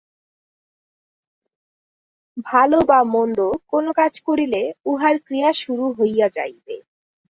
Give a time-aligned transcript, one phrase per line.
[2.45, 3.39] ভাল বা মন্দ
[3.67, 6.75] কোন কাজ করিলে উহার ক্রিয়া শুরু হইয়া যাইবে।